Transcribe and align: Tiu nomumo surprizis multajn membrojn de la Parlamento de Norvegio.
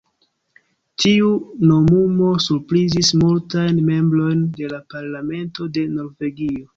Tiu 1.01 1.27
nomumo 1.71 2.29
surprizis 2.45 3.11
multajn 3.23 3.81
membrojn 3.91 4.41
de 4.57 4.71
la 4.73 4.81
Parlamento 4.95 5.69
de 5.77 5.85
Norvegio. 5.99 6.65